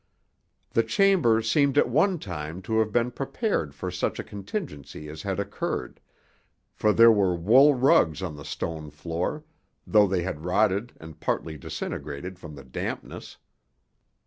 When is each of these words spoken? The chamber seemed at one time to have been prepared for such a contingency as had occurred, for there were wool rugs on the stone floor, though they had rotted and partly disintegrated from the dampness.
The 0.71 0.81
chamber 0.81 1.43
seemed 1.43 1.77
at 1.77 1.87
one 1.87 2.17
time 2.17 2.63
to 2.63 2.79
have 2.79 2.91
been 2.91 3.11
prepared 3.11 3.75
for 3.75 3.91
such 3.91 4.17
a 4.17 4.23
contingency 4.23 5.07
as 5.09 5.21
had 5.21 5.39
occurred, 5.39 5.99
for 6.73 6.91
there 6.91 7.11
were 7.11 7.35
wool 7.35 7.75
rugs 7.75 8.23
on 8.23 8.35
the 8.35 8.43
stone 8.43 8.89
floor, 8.89 9.43
though 9.85 10.07
they 10.07 10.23
had 10.23 10.43
rotted 10.43 10.93
and 10.99 11.19
partly 11.19 11.55
disintegrated 11.55 12.39
from 12.39 12.55
the 12.55 12.63
dampness. 12.63 13.37